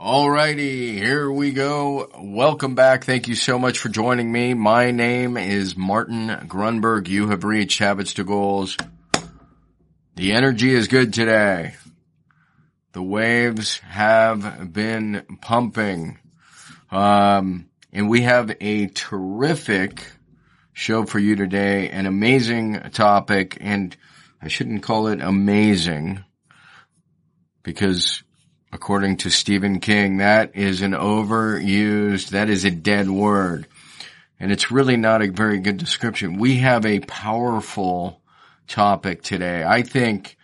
Alrighty, 0.00 0.94
here 0.94 1.30
we 1.30 1.52
go. 1.52 2.08
Welcome 2.18 2.74
back. 2.74 3.04
Thank 3.04 3.28
you 3.28 3.34
so 3.34 3.58
much 3.58 3.78
for 3.78 3.90
joining 3.90 4.32
me. 4.32 4.54
My 4.54 4.92
name 4.92 5.36
is 5.36 5.76
Martin 5.76 6.28
Grunberg. 6.48 7.06
You 7.06 7.28
have 7.28 7.44
reached 7.44 7.80
Habits 7.80 8.14
to 8.14 8.24
Goals. 8.24 8.78
The 10.16 10.32
energy 10.32 10.72
is 10.72 10.88
good 10.88 11.12
today. 11.12 11.74
The 12.92 13.02
waves 13.02 13.76
have 13.80 14.72
been 14.72 15.26
pumping. 15.42 16.18
Um, 16.90 17.68
and 17.92 18.08
we 18.08 18.22
have 18.22 18.56
a 18.58 18.86
terrific 18.86 20.10
show 20.72 21.04
for 21.04 21.18
you 21.18 21.36
today, 21.36 21.90
an 21.90 22.06
amazing 22.06 22.80
topic, 22.94 23.58
and 23.60 23.94
I 24.40 24.48
shouldn't 24.48 24.82
call 24.82 25.08
it 25.08 25.20
amazing 25.20 26.24
because 27.62 28.22
according 28.72 29.16
to 29.18 29.30
Stephen 29.30 29.80
King, 29.80 30.18
that 30.18 30.54
is 30.54 30.80
an 30.80 30.92
overused, 30.92 32.30
that 32.30 32.48
is 32.48 32.64
a 32.64 32.70
dead 32.70 33.10
word. 33.10 33.66
And 34.38 34.50
it's 34.52 34.70
really 34.70 34.96
not 34.96 35.22
a 35.22 35.30
very 35.30 35.58
good 35.58 35.76
description. 35.76 36.38
We 36.38 36.58
have 36.58 36.86
a 36.86 37.00
powerful 37.00 38.22
topic 38.66 39.22
today. 39.22 39.64
I 39.64 39.82
think, 39.82 40.36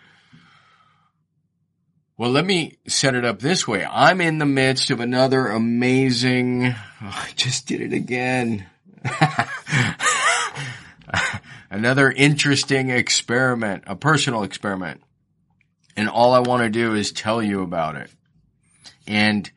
well, 2.19 2.31
let 2.31 2.45
me 2.45 2.79
set 2.87 3.15
it 3.15 3.25
up 3.25 3.39
this 3.39 3.67
way. 3.67 3.85
I'm 3.85 4.21
in 4.21 4.39
the 4.39 4.47
midst 4.47 4.91
of 4.91 5.01
another 5.01 5.47
amazing, 5.49 6.67
oh, 6.67 6.75
I 7.01 7.31
just 7.37 7.67
did 7.67 7.81
it 7.81 7.93
again. 7.93 8.67
another 11.71 12.11
interesting 12.11 12.91
experiment, 12.91 13.85
a 13.87 13.97
personal 13.97 14.43
experiment. 14.43 15.03
And 15.97 16.09
all 16.09 16.35
I 16.35 16.41
want 16.41 16.63
to 16.63 16.71
do 16.71 16.95
is 16.95 17.11
tell 17.11 17.43
you 17.43 17.63
about 17.63 17.97
it. 17.97 18.11
And 19.07 19.51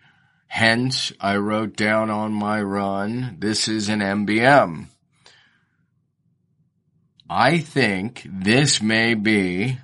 hence 0.48 1.12
I 1.20 1.38
wrote 1.38 1.76
down 1.76 2.10
on 2.10 2.32
my 2.34 2.62
run, 2.62 3.38
this 3.40 3.68
is 3.68 3.90
an 3.90 4.00
MBM. 4.00 4.86
I 7.30 7.60
think 7.60 8.26
this 8.28 8.82
may 8.82 9.14
be 9.14 9.78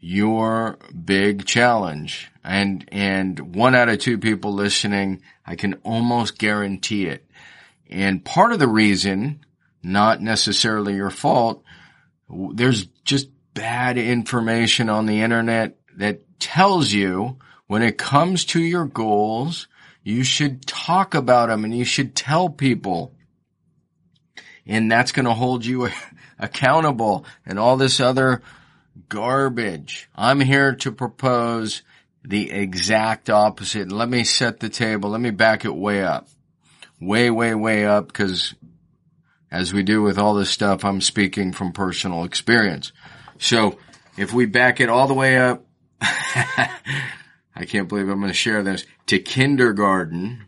your 0.00 0.78
big 1.04 1.44
challenge. 1.44 2.30
And, 2.42 2.84
and 2.90 3.54
one 3.54 3.74
out 3.74 3.88
of 3.88 3.98
two 3.98 4.18
people 4.18 4.52
listening, 4.52 5.22
I 5.44 5.54
can 5.54 5.74
almost 5.84 6.38
guarantee 6.38 7.06
it. 7.06 7.28
And 7.90 8.24
part 8.24 8.52
of 8.52 8.58
the 8.58 8.68
reason, 8.68 9.44
not 9.82 10.20
necessarily 10.20 10.94
your 10.94 11.10
fault, 11.10 11.62
there's 12.28 12.86
just 13.04 13.28
bad 13.58 13.98
information 13.98 14.88
on 14.88 15.06
the 15.06 15.20
internet 15.20 15.76
that 15.96 16.20
tells 16.38 16.92
you 16.92 17.36
when 17.66 17.82
it 17.82 17.98
comes 17.98 18.44
to 18.44 18.62
your 18.62 18.84
goals, 18.84 19.66
you 20.04 20.22
should 20.22 20.64
talk 20.64 21.12
about 21.12 21.48
them 21.48 21.64
and 21.64 21.76
you 21.76 21.84
should 21.84 22.14
tell 22.14 22.48
people. 22.48 23.12
And 24.64 24.88
that's 24.88 25.10
going 25.10 25.26
to 25.26 25.34
hold 25.34 25.66
you 25.66 25.88
accountable 26.38 27.26
and 27.44 27.58
all 27.58 27.76
this 27.76 27.98
other 27.98 28.42
garbage. 29.08 30.08
I'm 30.14 30.38
here 30.38 30.76
to 30.76 30.92
propose 30.92 31.82
the 32.22 32.52
exact 32.52 33.28
opposite. 33.28 33.90
Let 33.90 34.08
me 34.08 34.22
set 34.22 34.60
the 34.60 34.68
table. 34.68 35.10
Let 35.10 35.20
me 35.20 35.30
back 35.30 35.64
it 35.64 35.74
way 35.74 36.04
up. 36.04 36.28
Way, 37.00 37.28
way, 37.28 37.56
way 37.56 37.84
up 37.84 38.06
because 38.06 38.54
as 39.50 39.72
we 39.72 39.82
do 39.82 40.00
with 40.00 40.16
all 40.16 40.34
this 40.34 40.50
stuff, 40.50 40.84
I'm 40.84 41.00
speaking 41.00 41.52
from 41.52 41.72
personal 41.72 42.22
experience. 42.22 42.92
So 43.38 43.78
if 44.16 44.32
we 44.32 44.46
back 44.46 44.80
it 44.80 44.88
all 44.88 45.06
the 45.06 45.14
way 45.14 45.38
up, 45.38 45.64
I 46.00 47.64
can't 47.66 47.88
believe 47.88 48.08
I'm 48.08 48.20
going 48.20 48.30
to 48.30 48.34
share 48.34 48.62
this 48.62 48.84
to 49.06 49.18
kindergarten. 49.18 50.46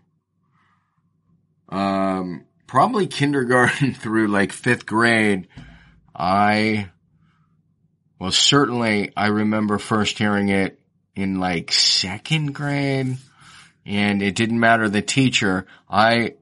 Um, 1.68 2.44
probably 2.66 3.06
kindergarten 3.06 3.94
through 3.94 4.28
like 4.28 4.52
fifth 4.52 4.86
grade. 4.86 5.48
I, 6.14 6.90
well, 8.18 8.32
certainly 8.32 9.12
I 9.16 9.28
remember 9.28 9.78
first 9.78 10.18
hearing 10.18 10.48
it 10.48 10.80
in 11.14 11.40
like 11.40 11.72
second 11.72 12.54
grade 12.54 13.16
and 13.86 14.22
it 14.22 14.34
didn't 14.34 14.60
matter 14.60 14.88
the 14.88 15.02
teacher. 15.02 15.66
I 15.88 16.34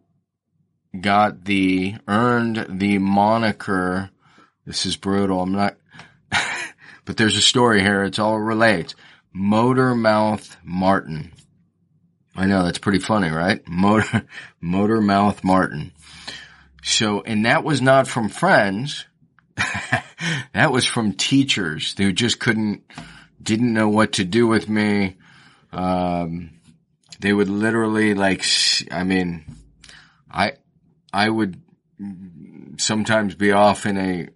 got 0.98 1.44
the, 1.44 1.96
earned 2.06 2.80
the 2.80 2.98
moniker. 2.98 4.10
This 4.66 4.86
is 4.86 4.96
brutal. 4.96 5.40
I'm 5.40 5.52
not, 5.52 5.76
but 7.08 7.16
there's 7.16 7.36
a 7.36 7.40
story 7.40 7.80
here. 7.80 8.04
It's 8.04 8.18
all 8.18 8.38
relates. 8.38 8.94
Motor 9.32 9.94
Mouth 9.94 10.58
Martin. 10.62 11.32
I 12.36 12.44
know 12.44 12.64
that's 12.64 12.76
pretty 12.76 12.98
funny, 12.98 13.30
right? 13.30 13.62
Motor, 13.66 14.26
Motor 14.60 15.00
Mouth 15.00 15.42
Martin. 15.42 15.92
So, 16.82 17.22
and 17.22 17.46
that 17.46 17.64
was 17.64 17.80
not 17.80 18.08
from 18.08 18.28
friends. 18.28 19.06
that 19.56 20.70
was 20.70 20.84
from 20.84 21.14
teachers 21.14 21.94
who 21.96 22.12
just 22.12 22.40
couldn't, 22.40 22.82
didn't 23.42 23.72
know 23.72 23.88
what 23.88 24.12
to 24.12 24.24
do 24.24 24.46
with 24.46 24.68
me. 24.68 25.16
Um, 25.72 26.60
they 27.20 27.32
would 27.32 27.48
literally 27.48 28.12
like, 28.12 28.44
I 28.90 29.04
mean, 29.04 29.46
I, 30.30 30.52
I 31.10 31.30
would 31.30 31.58
sometimes 32.76 33.34
be 33.34 33.52
off 33.52 33.86
in 33.86 33.96
a, 33.96 34.28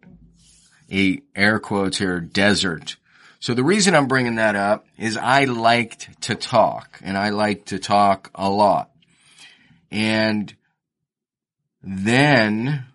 a 0.93 1.23
air 1.35 1.59
quotes 1.59 1.99
here, 1.99 2.21
desert. 2.21 2.97
So 3.41 3.55
the 3.55 3.65
reason 3.65 3.95
I'm 3.95 4.07
bringing 4.07 4.37
that 4.37 4.55
up 4.55 4.87
is 4.99 5.17
I 5.17 5.45
liked 5.45 6.23
to 6.23 6.35
talk 6.35 7.01
and 7.03 7.17
I 7.17 7.31
like 7.31 7.67
to 7.67 7.79
talk 7.79 8.31
a 8.35 8.49
lot. 8.49 8.91
And 9.91 10.55
then 11.83 12.87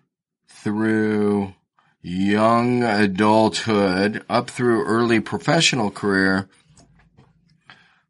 through 0.48 1.54
young 2.00 2.82
adulthood 2.82 4.24
up 4.28 4.48
through 4.48 4.84
early 4.84 5.20
professional 5.20 5.90
career, 5.90 6.48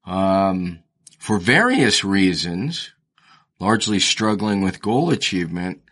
um, 0.05 0.79
for 1.19 1.39
various 1.39 2.05
reasons, 2.05 2.93
largely 3.59 3.99
struggling 3.99 4.63
with 4.63 4.81
goal 4.81 5.11
achievement, 5.11 5.83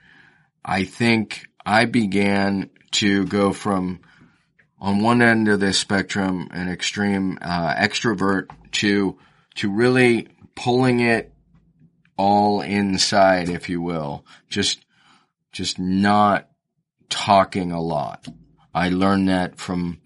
I 0.65 0.84
think 0.84 1.49
I 1.65 1.84
began 1.84 2.71
to 2.97 3.27
go 3.27 3.53
from 3.53 4.01
on 4.79 5.03
one 5.03 5.23
end 5.23 5.49
of 5.49 5.61
the 5.61 5.73
spectrum, 5.73 6.49
an 6.53 6.69
extreme 6.69 7.39
uh, 7.41 7.75
extrovert 7.75 8.51
to 8.73 9.19
to 9.57 9.71
really 9.71 10.29
pulling 10.55 11.01
it 11.01 11.33
all 12.19 12.61
inside, 12.61 13.49
if 13.49 13.69
you 13.69 13.81
will, 13.81 14.25
just 14.49 14.84
just 15.53 15.79
not 15.79 16.49
talking 17.09 17.73
a 17.73 17.81
lot. 17.81 18.27
I 18.75 18.91
learned 18.91 19.28
that 19.28 19.57
from 19.57 20.01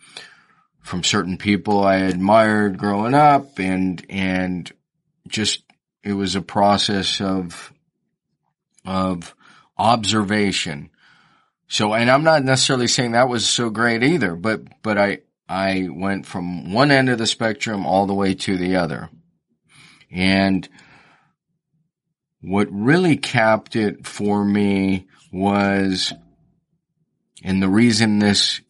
from 0.80 1.04
certain 1.04 1.36
people 1.36 1.84
I 1.84 1.96
admired 1.96 2.78
growing 2.78 3.14
up, 3.14 3.58
and 3.58 4.04
and 4.08 4.70
just 5.28 5.62
it 6.02 6.12
was 6.12 6.34
a 6.36 6.42
process 6.42 7.20
of 7.20 7.72
of 8.84 9.34
observation 9.76 10.90
so, 11.70 11.94
and 11.94 12.10
I'm 12.10 12.24
not 12.24 12.42
necessarily 12.42 12.88
saying 12.88 13.12
that 13.12 13.28
was 13.28 13.48
so 13.48 13.70
great 13.70 14.02
either, 14.02 14.34
but, 14.34 14.82
but 14.82 14.98
I, 14.98 15.18
I 15.48 15.88
went 15.88 16.26
from 16.26 16.72
one 16.72 16.90
end 16.90 17.08
of 17.08 17.18
the 17.18 17.28
spectrum 17.28 17.86
all 17.86 18.06
the 18.06 18.14
way 18.14 18.34
to 18.34 18.56
the 18.56 18.74
other. 18.74 19.08
And 20.10 20.68
what 22.42 22.66
really 22.72 23.16
capped 23.16 23.76
it 23.76 24.04
for 24.04 24.44
me 24.44 25.06
was, 25.32 26.12
and 27.44 27.62
the 27.62 27.68
reason 27.68 28.18
this 28.18 28.60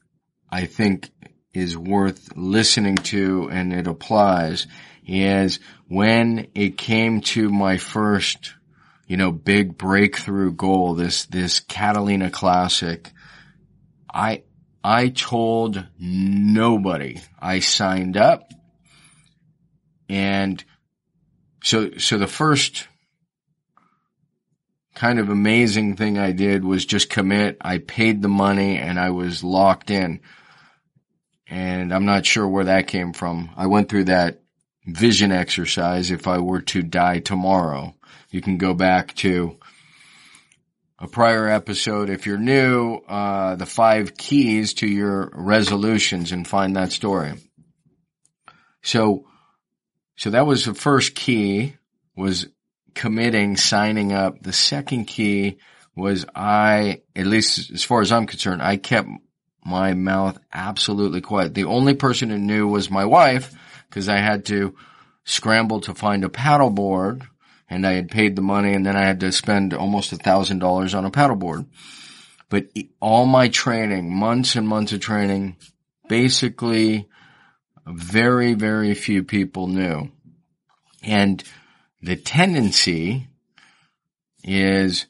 I 0.50 0.67
think 0.67 1.08
is 1.55 1.79
worth 1.79 2.37
listening 2.37 2.96
to 2.96 3.49
and 3.50 3.73
it 3.73 3.87
applies 3.87 4.67
is 5.06 5.58
when 5.88 6.49
it 6.55 6.76
came 6.76 7.23
to 7.23 7.49
my 7.49 7.79
first 7.79 8.53
you 9.10 9.16
know, 9.16 9.32
big 9.32 9.76
breakthrough 9.76 10.52
goal, 10.52 10.94
this, 10.94 11.26
this 11.26 11.58
Catalina 11.58 12.30
Classic, 12.30 13.10
I, 14.08 14.44
I 14.84 15.08
told 15.08 15.84
nobody. 15.98 17.20
I 17.36 17.58
signed 17.58 18.16
up 18.16 18.48
and 20.08 20.62
so, 21.64 21.90
so 21.98 22.18
the 22.18 22.28
first, 22.28 22.86
kind 24.94 25.18
of 25.18 25.28
amazing 25.28 25.96
thing 25.96 26.16
I 26.16 26.30
did 26.30 26.64
was 26.64 26.86
just 26.86 27.10
commit. 27.10 27.56
I 27.60 27.78
paid 27.78 28.22
the 28.22 28.28
money 28.28 28.78
and 28.78 28.96
I 28.96 29.10
was 29.10 29.42
locked 29.42 29.90
in. 29.90 30.20
And 31.48 31.92
I'm 31.92 32.04
not 32.04 32.26
sure 32.26 32.46
where 32.46 32.66
that 32.66 32.86
came 32.86 33.12
from. 33.12 33.50
I 33.56 33.66
went 33.66 33.88
through 33.88 34.04
that 34.04 34.42
vision 34.86 35.32
exercise 35.32 36.12
if 36.12 36.28
I 36.28 36.38
were 36.38 36.60
to 36.60 36.82
die 36.82 37.18
tomorrow. 37.18 37.96
You 38.31 38.41
can 38.41 38.59
go 38.59 38.75
back 38.75 39.15
to 39.17 39.59
a 41.00 41.09
prior 41.09 41.49
episode 41.49 42.11
if 42.11 42.27
you're 42.27 42.38
new, 42.38 42.97
uh, 43.09 43.56
the 43.56 43.67
five 43.67 44.17
keys 44.17 44.75
to 44.75 44.87
your 44.87 45.31
resolutions 45.35 46.31
and 46.31 46.47
find 46.47 46.77
that 46.77 46.93
story. 46.93 47.32
So, 48.82 49.27
so 50.17 50.31
that 50.31 50.47
was 50.47 50.65
the 50.65 50.75
first 50.75 51.15
key 51.15 51.77
was 52.17 52.47
committing, 52.94 53.56
signing 53.56 54.12
up. 54.12 54.43
The 54.43 54.53
second 54.53 55.06
key 55.06 55.59
was 55.97 56.27
I, 56.35 57.03
at 57.17 57.27
least 57.27 57.71
as 57.73 57.82
far 57.82 58.00
as 58.00 58.12
I'm 58.12 58.27
concerned, 58.27 58.62
I 58.62 58.77
kept 58.77 59.09
my 59.65 59.94
mouth 59.94 60.38
absolutely 60.53 61.21
quiet. 61.21 61.55
The 61.55 61.65
only 61.65 61.94
person 61.94 62.31
who 62.31 62.38
knew 62.38 62.69
was 62.69 62.91
my 62.91 63.06
wife 63.06 63.53
because 63.88 64.09
I 64.09 64.19
had 64.19 64.47
to 64.47 64.77
scramble 65.25 65.81
to 65.82 65.94
find 65.94 66.25
a 66.25 66.29
paddleboard 66.29 67.27
and 67.70 67.87
I 67.87 67.93
had 67.93 68.11
paid 68.11 68.37
the 68.37 68.43
money 68.43 68.75
and 68.75 68.84
then 68.84 68.96
I 68.96 69.02
had 69.02 69.20
to 69.20 69.32
spend 69.32 69.72
almost 69.72 70.12
a 70.12 70.17
thousand 70.17 70.58
dollars 70.58 70.93
on 70.93 71.05
a 71.05 71.11
paddleboard. 71.11 71.67
But 72.49 72.67
all 73.00 73.26
my 73.26 73.49
training, 73.49 74.12
months 74.12 74.56
and 74.56 74.67
months 74.67 74.93
of 74.93 75.00
training, 75.00 75.56
basically 76.08 77.08
very, 77.87 78.55
very 78.55 78.93
few 78.94 79.22
people 79.22 79.69
knew. 79.69 80.11
And 81.02 81.43
the 82.02 82.17
tendency 82.17 83.28
is 84.43 85.06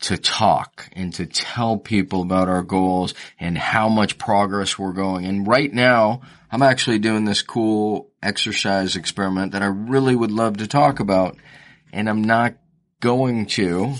to 0.00 0.18
talk 0.18 0.88
and 0.92 1.14
to 1.14 1.26
tell 1.26 1.78
people 1.78 2.22
about 2.22 2.48
our 2.48 2.62
goals 2.62 3.14
and 3.38 3.56
how 3.56 3.88
much 3.88 4.18
progress 4.18 4.78
we're 4.78 4.92
going. 4.92 5.24
And 5.24 5.46
right 5.46 5.72
now, 5.72 6.22
I'm 6.56 6.62
actually 6.62 7.00
doing 7.00 7.26
this 7.26 7.42
cool 7.42 8.12
exercise 8.22 8.96
experiment 8.96 9.52
that 9.52 9.60
I 9.60 9.66
really 9.66 10.16
would 10.16 10.30
love 10.30 10.56
to 10.56 10.66
talk 10.66 11.00
about. 11.00 11.36
And 11.92 12.08
I'm 12.08 12.24
not 12.24 12.54
going 13.00 13.44
to 13.56 13.92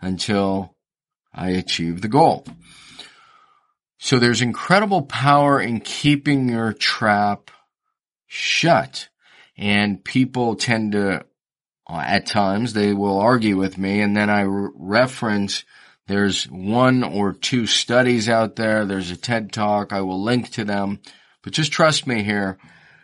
until 0.00 0.74
I 1.32 1.50
achieve 1.50 2.00
the 2.00 2.08
goal. 2.08 2.44
So 3.98 4.18
there's 4.18 4.42
incredible 4.42 5.02
power 5.02 5.60
in 5.60 5.78
keeping 5.78 6.48
your 6.48 6.72
trap 6.72 7.52
shut. 8.26 9.08
And 9.56 10.02
people 10.02 10.56
tend 10.56 10.92
to, 10.92 11.24
uh, 11.88 12.02
at 12.04 12.26
times, 12.26 12.72
they 12.72 12.94
will 12.94 13.20
argue 13.20 13.56
with 13.56 13.78
me 13.78 14.00
and 14.00 14.16
then 14.16 14.28
I 14.28 14.40
re- 14.40 14.70
reference 14.74 15.64
there's 16.08 16.46
one 16.46 17.04
or 17.04 17.32
two 17.32 17.68
studies 17.68 18.28
out 18.28 18.56
there. 18.56 18.86
There's 18.86 19.12
a 19.12 19.16
TED 19.16 19.52
talk. 19.52 19.92
I 19.92 20.00
will 20.00 20.20
link 20.20 20.50
to 20.54 20.64
them. 20.64 20.98
But 21.42 21.52
just 21.52 21.72
trust 21.72 22.06
me 22.06 22.22
here. 22.22 22.58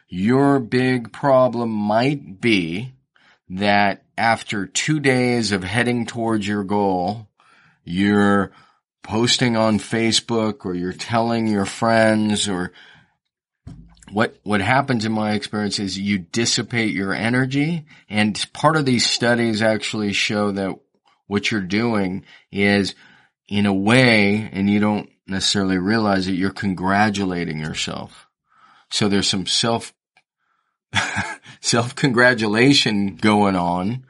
Your 0.08 0.58
big 0.58 1.12
problem 1.12 1.70
might 1.70 2.40
be 2.40 2.94
that 3.50 4.05
after 4.17 4.67
two 4.67 5.00
days 5.00 5.52
of 5.52 5.62
heading 5.62 6.06
towards 6.06 6.46
your 6.46 6.64
goal, 6.64 7.29
you're 7.85 8.52
posting 9.02 9.56
on 9.56 9.79
Facebook 9.79 10.64
or 10.64 10.75
you're 10.75 10.93
telling 10.93 11.46
your 11.46 11.64
friends 11.64 12.49
or 12.49 12.73
what 14.12 14.37
what 14.43 14.61
happens 14.61 15.05
in 15.05 15.12
my 15.12 15.32
experience 15.32 15.79
is 15.79 15.99
you 15.99 16.19
dissipate 16.19 16.93
your 16.93 17.12
energy 17.12 17.87
and 18.08 18.46
part 18.52 18.76
of 18.76 18.87
these 18.87 19.08
studies 19.08 19.62
actually 19.62 20.12
show 20.12 20.52
that 20.52 20.75
what 21.26 21.50
you're 21.50 21.61
doing 21.61 22.25
is 22.50 22.94
in 23.49 23.67
a 23.67 23.73
way 23.73 24.49
and 24.52 24.69
you 24.69 24.81
don't 24.81 25.11
necessarily 25.26 25.79
realize 25.79 26.26
it 26.26 26.32
you're 26.32 26.50
congratulating 26.50 27.58
yourself 27.58 28.27
so 28.90 29.08
there's 29.08 29.29
some 29.29 29.46
self 29.46 29.93
self 31.61 31.94
congratulation 31.94 33.17
going 33.17 33.56
on 33.56 34.05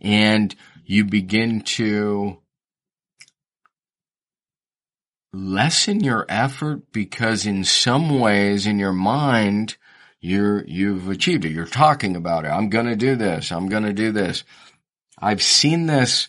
and 0.00 0.54
you 0.84 1.04
begin 1.04 1.60
to 1.62 2.38
lessen 5.32 6.00
your 6.00 6.26
effort 6.28 6.92
because 6.92 7.46
in 7.46 7.64
some 7.64 8.20
ways 8.20 8.66
in 8.66 8.78
your 8.78 8.92
mind, 8.92 9.76
you're, 10.20 10.64
you've 10.66 11.08
achieved 11.08 11.44
it. 11.44 11.52
You're 11.52 11.66
talking 11.66 12.16
about 12.16 12.44
it. 12.44 12.48
I'm 12.48 12.68
going 12.68 12.86
to 12.86 12.96
do 12.96 13.16
this. 13.16 13.50
I'm 13.50 13.68
going 13.68 13.84
to 13.84 13.92
do 13.92 14.12
this. 14.12 14.44
I've 15.18 15.42
seen 15.42 15.86
this 15.86 16.28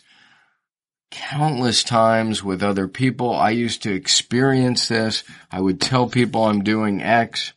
countless 1.10 1.84
times 1.84 2.42
with 2.42 2.62
other 2.62 2.88
people. 2.88 3.34
I 3.34 3.50
used 3.50 3.82
to 3.82 3.94
experience 3.94 4.88
this. 4.88 5.22
I 5.50 5.60
would 5.60 5.80
tell 5.80 6.08
people 6.08 6.44
I'm 6.44 6.64
doing 6.64 7.02
X. 7.02 7.52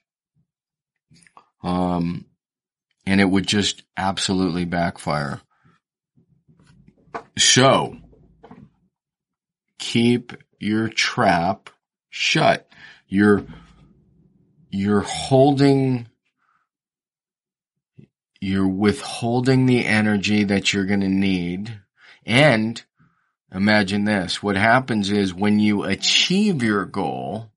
Um, 1.63 2.25
and 3.05 3.21
it 3.21 3.25
would 3.25 3.47
just 3.47 3.83
absolutely 3.95 4.65
backfire. 4.65 5.41
So, 7.37 7.97
keep 9.79 10.33
your 10.59 10.89
trap 10.89 11.69
shut. 12.09 12.67
You're, 13.07 13.45
you're 14.69 15.01
holding, 15.01 16.07
you're 18.41 18.67
withholding 18.67 19.65
the 19.65 19.85
energy 19.85 20.43
that 20.43 20.73
you're 20.73 20.85
going 20.85 21.01
to 21.01 21.07
need. 21.07 21.79
And 22.25 22.83
imagine 23.53 24.03
this. 24.03 24.43
What 24.43 24.57
happens 24.57 25.11
is 25.11 25.33
when 25.33 25.59
you 25.59 25.83
achieve 25.83 26.61
your 26.61 26.85
goal, 26.85 27.51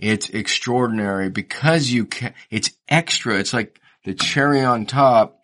it's 0.00 0.30
extraordinary 0.30 1.28
because 1.28 1.90
you 1.90 2.08
it's 2.50 2.70
extra. 2.88 3.38
It's 3.38 3.52
like 3.52 3.80
the 4.04 4.14
cherry 4.14 4.62
on 4.62 4.86
top 4.86 5.42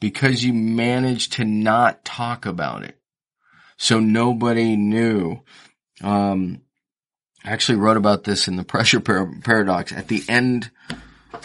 because 0.00 0.42
you 0.42 0.54
managed 0.54 1.34
to 1.34 1.44
not 1.44 2.04
talk 2.04 2.46
about 2.46 2.82
it. 2.82 2.96
So 3.76 4.00
nobody 4.00 4.76
knew. 4.76 5.42
Um, 6.02 6.62
I 7.44 7.50
actually 7.50 7.78
wrote 7.78 7.98
about 7.98 8.24
this 8.24 8.48
in 8.48 8.56
the 8.56 8.64
pressure 8.74 9.00
par- 9.00 9.30
paradox 9.44 9.92
at 9.92 10.08
the 10.08 10.22
end. 10.28 10.70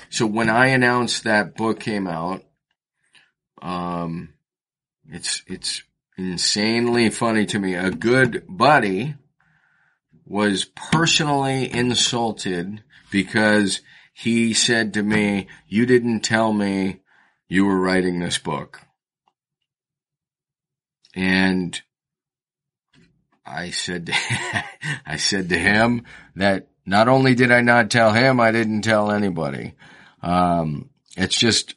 So 0.10 0.26
when 0.26 0.50
I 0.50 0.68
announced 0.68 1.24
that 1.24 1.56
book 1.56 1.82
came 1.82 2.08
out, 2.08 2.44
um, 3.62 4.34
it's, 5.10 5.44
it's 5.48 5.84
insanely 6.18 7.10
funny 7.10 7.46
to 7.48 7.60
me. 7.60 7.76
A 7.76 7.92
good 7.92 8.44
buddy 8.48 9.16
was 10.26 10.66
personally 10.66 11.72
insulted 11.72 12.84
because 13.12 13.82
he 14.14 14.54
said 14.54 14.94
to 14.94 15.04
me, 15.04 15.48
you 15.68 15.86
didn't 15.86 16.22
tell 16.22 16.52
me 16.52 17.02
you 17.48 17.66
were 17.66 17.80
writing 17.80 18.20
this 18.20 18.38
book. 18.38 18.82
And 21.14 21.80
I 23.46 23.70
said, 23.70 24.10
I 25.06 25.18
said 25.18 25.50
to 25.50 25.58
him 25.58 26.04
that 26.36 26.68
not 26.86 27.08
only 27.08 27.36
did 27.36 27.52
I 27.52 27.62
not 27.62 27.92
tell 27.92 28.12
him, 28.12 28.40
I 28.40 28.52
didn't 28.52 28.82
tell 28.82 29.12
anybody. 29.12 29.74
Um, 30.22 30.90
it's 31.16 31.38
just 31.38 31.76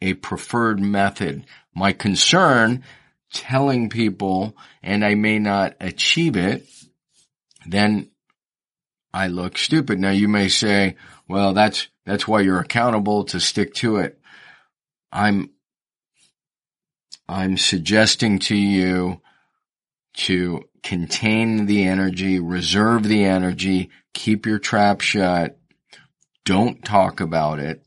a 0.00 0.14
preferred 0.14 0.80
method. 0.80 1.44
My 1.74 1.92
concern 1.92 2.84
telling 3.32 3.88
people 3.88 4.56
and 4.82 5.04
I 5.04 5.14
may 5.14 5.38
not 5.38 5.74
achieve 5.80 6.36
it, 6.36 6.66
then 7.66 8.10
I 9.12 9.28
look 9.28 9.58
stupid. 9.58 9.98
Now 9.98 10.10
you 10.10 10.28
may 10.28 10.48
say, 10.48 10.96
well, 11.28 11.52
that's, 11.52 11.88
that's 12.04 12.28
why 12.28 12.40
you're 12.40 12.60
accountable 12.60 13.24
to 13.24 13.40
stick 13.40 13.74
to 13.74 13.96
it. 13.96 14.20
I'm, 15.10 15.50
I'm 17.28 17.56
suggesting 17.56 18.38
to 18.40 18.56
you 18.56 19.20
to 20.14 20.64
contain 20.82 21.66
the 21.66 21.84
energy, 21.84 22.38
reserve 22.38 23.04
the 23.04 23.24
energy, 23.24 23.90
keep 24.14 24.46
your 24.46 24.58
trap 24.58 25.00
shut. 25.00 25.58
Don't 26.44 26.84
talk 26.84 27.20
about 27.20 27.58
it. 27.58 27.82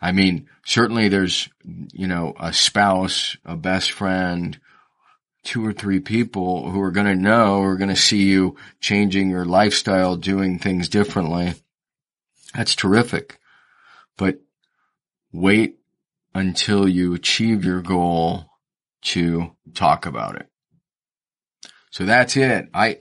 I 0.00 0.12
mean, 0.12 0.48
certainly 0.70 1.08
there's, 1.08 1.48
you 1.64 2.06
know, 2.06 2.32
a 2.38 2.52
spouse, 2.52 3.36
a 3.44 3.56
best 3.56 3.90
friend, 3.90 4.56
two 5.42 5.66
or 5.66 5.72
three 5.72 5.98
people 5.98 6.70
who 6.70 6.80
are 6.80 6.92
going 6.92 7.08
to 7.08 7.20
know, 7.20 7.60
are 7.62 7.74
going 7.74 7.90
to 7.90 7.96
see 7.96 8.22
you 8.22 8.54
changing 8.78 9.30
your 9.30 9.44
lifestyle, 9.44 10.14
doing 10.14 10.60
things 10.60 10.88
differently. 10.88 11.54
That's 12.54 12.76
terrific. 12.76 13.40
But 14.16 14.38
wait 15.32 15.80
until 16.36 16.86
you 16.86 17.14
achieve 17.14 17.64
your 17.64 17.82
goal 17.82 18.44
to 19.02 19.56
talk 19.74 20.06
about 20.06 20.36
it. 20.36 20.46
So 21.90 22.04
that's 22.04 22.36
it. 22.36 22.68
I, 22.72 23.00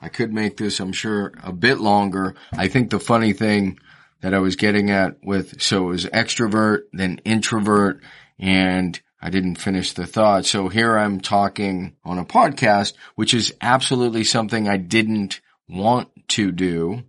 I 0.00 0.10
could 0.10 0.32
make 0.32 0.58
this, 0.58 0.78
I'm 0.78 0.92
sure, 0.92 1.32
a 1.42 1.52
bit 1.52 1.80
longer. 1.80 2.36
I 2.52 2.68
think 2.68 2.90
the 2.90 3.00
funny 3.00 3.32
thing 3.32 3.80
that 4.24 4.32
I 4.32 4.38
was 4.38 4.56
getting 4.56 4.88
at 4.88 5.18
with, 5.22 5.60
so 5.60 5.88
it 5.88 5.90
was 5.90 6.06
extrovert, 6.06 6.84
then 6.94 7.20
introvert, 7.26 8.00
and 8.38 8.98
I 9.20 9.28
didn't 9.28 9.56
finish 9.56 9.92
the 9.92 10.06
thought. 10.06 10.46
So 10.46 10.70
here 10.70 10.96
I'm 10.96 11.20
talking 11.20 11.96
on 12.06 12.18
a 12.18 12.24
podcast, 12.24 12.94
which 13.16 13.34
is 13.34 13.52
absolutely 13.60 14.24
something 14.24 14.66
I 14.66 14.78
didn't 14.78 15.42
want 15.68 16.08
to 16.28 16.52
do. 16.52 17.02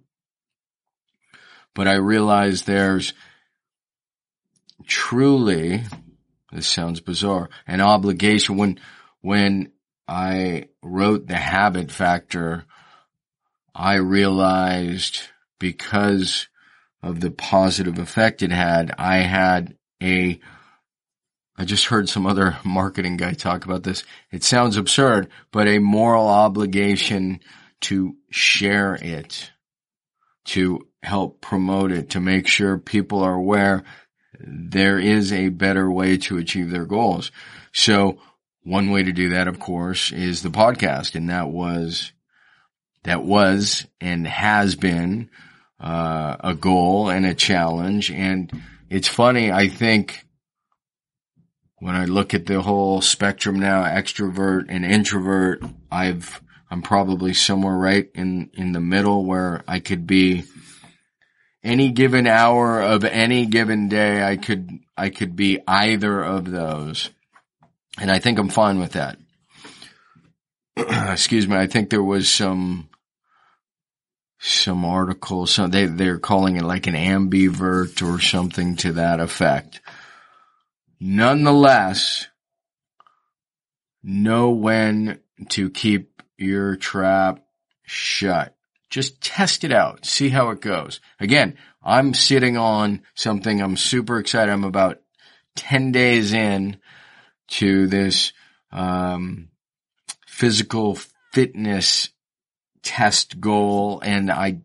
But 1.73 1.87
I 1.87 1.93
realize 1.93 2.63
there's 2.63 3.13
truly, 4.85 5.83
this 6.51 6.67
sounds 6.67 6.99
bizarre, 6.99 7.49
an 7.65 7.79
obligation 7.79 8.57
when, 8.57 8.77
when 9.21 9.71
I 10.05 10.65
wrote 10.83 11.27
the 11.27 11.37
habit 11.37 11.93
factor, 11.93 12.65
I 13.73 13.95
realized 13.99 15.21
because 15.59 16.49
of 17.05 17.19
the 17.19 17.31
positive 17.31 17.99
effect 17.99 18.41
it 18.41 18.51
had, 18.51 18.93
I 18.97 19.17
had 19.17 19.77
a 20.01 20.39
I 21.57 21.63
just 21.63 21.85
heard 21.85 22.09
some 22.09 22.25
other 22.25 22.57
marketing 22.65 23.15
guy 23.15 23.33
talk 23.33 23.63
about 23.63 23.83
this. 23.83 24.03
It 24.31 24.43
sounds 24.43 24.75
absurd, 24.75 25.29
but 25.51 25.67
a 25.67 25.79
moral 25.79 26.27
obligation 26.27 27.39
to 27.81 28.15
share 28.29 28.95
it, 28.95 29.51
to 30.45 30.87
help 31.01 31.39
promote 31.39 31.91
it, 31.91 32.09
to 32.11 32.19
make 32.19 32.47
sure 32.47 32.77
people 32.77 33.21
are 33.23 33.35
aware 33.35 33.83
there 34.39 34.99
is 34.99 35.31
a 35.31 35.49
better 35.49 35.89
way 35.89 36.17
to 36.17 36.37
achieve 36.37 36.69
their 36.69 36.85
goals. 36.85 37.31
So 37.71 38.17
one 38.63 38.89
way 38.89 39.03
to 39.03 39.13
do 39.13 39.29
that, 39.29 39.47
of 39.47 39.59
course, 39.59 40.11
is 40.11 40.41
the 40.41 40.49
podcast. 40.49 41.15
And 41.15 41.29
that 41.29 41.49
was, 41.49 42.11
that 43.03 43.23
was 43.23 43.87
and 44.01 44.27
has 44.27 44.75
been, 44.75 45.29
uh, 45.79 46.37
a 46.39 46.55
goal 46.55 47.09
and 47.09 47.25
a 47.25 47.33
challenge. 47.33 48.11
And 48.11 48.51
it's 48.89 49.07
funny. 49.07 49.51
I 49.51 49.67
think 49.67 50.25
when 51.79 51.95
I 51.95 52.05
look 52.05 52.33
at 52.33 52.45
the 52.45 52.61
whole 52.61 53.01
spectrum 53.01 53.59
now, 53.59 53.83
extrovert 53.83 54.65
and 54.69 54.85
introvert, 54.85 55.63
I've, 55.91 56.41
I'm 56.69 56.81
probably 56.81 57.33
somewhere 57.33 57.75
right 57.75 58.09
in, 58.15 58.49
in 58.53 58.71
the 58.71 58.79
middle 58.79 59.25
where 59.25 59.63
I 59.67 59.79
could 59.79 60.07
be 60.07 60.45
any 61.63 61.91
given 61.91 62.27
hour 62.27 62.81
of 62.81 63.03
any 63.03 63.45
given 63.45 63.89
day. 63.89 64.23
I 64.23 64.37
could, 64.37 64.69
I 64.95 65.09
could 65.09 65.35
be 65.35 65.59
either 65.67 66.23
of 66.23 66.49
those. 66.49 67.09
And 67.99 68.11
I 68.11 68.19
think 68.19 68.39
I'm 68.39 68.49
fine 68.49 68.79
with 68.79 68.93
that. 68.93 69.17
Excuse 70.77 71.47
me. 71.47 71.55
I 71.55 71.67
think 71.67 71.89
there 71.89 72.03
was 72.03 72.29
some, 72.29 72.89
some 74.45 74.85
article. 74.85 75.47
So 75.47 75.67
they, 75.67 75.85
they're 75.85 76.19
calling 76.19 76.57
it 76.57 76.63
like 76.63 76.87
an 76.87 76.93
ambivert 76.93 78.01
or 78.01 78.19
something 78.21 78.75
to 78.77 78.93
that 78.93 79.19
effect. 79.19 79.81
Nonetheless, 80.99 82.27
know 84.03 84.51
when 84.51 85.19
to 85.49 85.69
keep 85.69 86.21
your 86.37 86.75
trap 86.75 87.43
shut. 87.83 88.55
Just 88.89 89.19
test 89.19 89.63
it 89.63 89.71
out. 89.71 90.05
See 90.05 90.29
how 90.29 90.51
it 90.51 90.61
goes. 90.61 91.01
Again, 91.19 91.57
I'm 91.83 92.13
sitting 92.13 92.55
on 92.55 93.01
something 93.15 93.61
I'm 93.61 93.77
super 93.77 94.19
excited. 94.19 94.51
I'm 94.51 94.63
about 94.63 95.01
10 95.55 95.91
days 95.91 96.33
in 96.33 96.77
to 97.47 97.87
this, 97.87 98.31
um, 98.71 99.49
physical 100.27 100.97
fitness 101.31 102.09
test 102.85 103.41
goal 103.41 103.99
and 104.01 104.31
I 104.31 104.61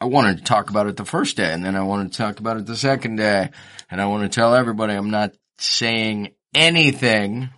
I 0.00 0.06
wanted 0.06 0.38
to 0.38 0.44
talk 0.44 0.70
about 0.70 0.88
it 0.88 0.96
the 0.96 1.04
first 1.04 1.36
day 1.36 1.52
and 1.52 1.64
then 1.64 1.76
I 1.76 1.82
wanted 1.82 2.10
to 2.10 2.18
talk 2.18 2.40
about 2.40 2.56
it 2.56 2.66
the 2.66 2.76
second 2.76 3.16
day 3.16 3.50
and 3.90 4.00
I 4.00 4.06
want 4.06 4.24
to 4.24 4.34
tell 4.34 4.54
everybody 4.54 4.94
I'm 4.94 5.10
not 5.10 5.32
saying 5.58 6.34
anything. 6.54 7.50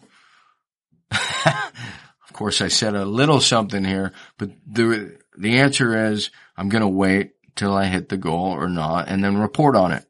of 1.11 2.33
course, 2.33 2.61
I 2.61 2.69
said 2.69 2.95
a 2.95 3.05
little 3.05 3.41
something 3.41 3.85
here, 3.85 4.13
but 4.39 4.51
the, 4.67 5.17
the 5.39 5.59
answer 5.61 6.13
is 6.13 6.31
I'm 6.57 6.69
going 6.69 6.83
to 6.83 6.89
wait 6.89 7.33
till 7.55 7.75
I 7.75 7.87
hit 7.87 8.09
the 8.09 8.19
goal 8.19 8.53
or 8.53 8.69
not 8.69 9.09
and 9.09 9.25
then 9.25 9.39
report 9.39 9.77
on 9.77 9.93
it. 9.93 10.05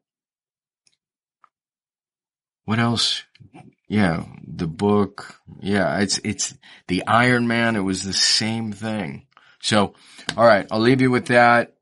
What 2.65 2.81
else? 2.81 3.23
Yeah, 3.89 4.25
the 4.45 4.67
book. 4.67 5.37
Yeah, 5.61 6.01
it's, 6.01 6.19
it's 6.19 6.55
the 6.89 7.07
Iron 7.07 7.47
Man. 7.47 7.77
It 7.77 7.81
was 7.81 8.03
the 8.03 8.13
same 8.13 8.73
thing. 8.73 9.26
So, 9.67 9.95
all 10.37 10.47
right, 10.47 10.65
I'll 10.71 10.79
leave 10.79 11.01
you 11.01 11.11
with 11.11 11.27
that. 11.27 11.75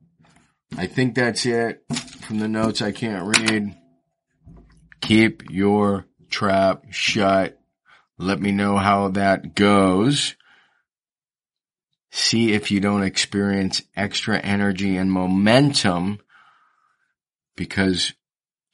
I 0.74 0.86
think 0.86 1.14
that's 1.14 1.44
it 1.44 1.84
from 2.22 2.38
the 2.38 2.48
notes 2.48 2.80
I 2.80 2.92
can't 2.92 3.36
read. 3.38 3.76
Keep 5.02 5.50
your 5.50 6.06
trap 6.30 6.84
shut. 6.88 7.60
Let 8.16 8.40
me 8.40 8.52
know 8.52 8.78
how 8.78 9.08
that 9.08 9.54
goes. 9.54 10.34
See 12.10 12.54
if 12.54 12.70
you 12.70 12.80
don't 12.80 13.02
experience 13.02 13.82
extra 13.94 14.38
energy 14.38 14.96
and 14.96 15.12
momentum 15.12 16.20
because 17.54 18.14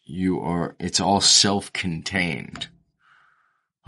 you 0.04 0.38
are, 0.38 0.76
it's 0.78 1.00
all 1.00 1.20
self-contained. 1.20 2.68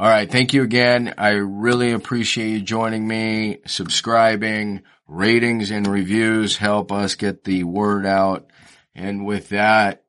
All 0.02 0.08
right. 0.08 0.28
Thank 0.28 0.52
you 0.52 0.64
again. 0.64 1.14
I 1.16 1.34
really 1.34 1.92
appreciate 1.92 2.48
you 2.48 2.60
joining 2.60 3.06
me, 3.06 3.58
subscribing, 3.66 4.82
ratings 5.06 5.70
and 5.70 5.86
reviews 5.86 6.56
help 6.56 6.90
us 6.90 7.14
get 7.14 7.44
the 7.44 7.62
word 7.62 8.04
out. 8.04 8.50
And 8.96 9.24
with 9.24 9.50
that, 9.50 10.02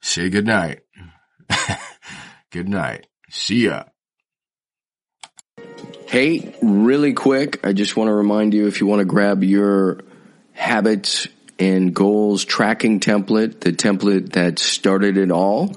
say 0.00 0.30
good 0.30 0.46
night. 0.46 0.80
good 2.50 2.70
night. 2.70 3.06
See 3.28 3.66
ya. 3.66 3.84
Hey, 6.06 6.56
really 6.62 7.12
quick, 7.12 7.66
I 7.66 7.74
just 7.74 7.98
want 7.98 8.08
to 8.08 8.14
remind 8.14 8.54
you 8.54 8.66
if 8.66 8.80
you 8.80 8.86
want 8.86 9.00
to 9.00 9.04
grab 9.04 9.44
your 9.44 10.00
habits 10.54 11.28
and 11.58 11.94
goals 11.94 12.46
tracking 12.46 12.98
template, 12.98 13.60
the 13.60 13.72
template 13.72 14.32
that 14.32 14.58
started 14.58 15.18
it 15.18 15.30
all, 15.30 15.76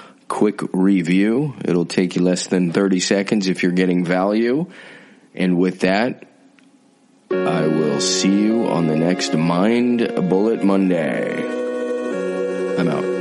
quick 0.31 0.61
review. 0.71 1.53
It'll 1.65 1.85
take 1.85 2.15
you 2.15 2.21
less 2.23 2.47
than 2.47 2.71
30 2.71 3.01
seconds 3.01 3.47
if 3.49 3.63
you're 3.63 3.73
getting 3.73 4.05
value. 4.05 4.65
And 5.35 5.57
with 5.57 5.81
that, 5.81 6.23
I 7.29 7.67
will 7.67 7.99
see 7.99 8.41
you 8.41 8.65
on 8.65 8.87
the 8.87 8.95
next 8.95 9.35
Mind 9.35 9.99
Bullet 10.29 10.63
Monday. 10.63 11.35
I'm 12.79 12.87
out. 12.87 13.20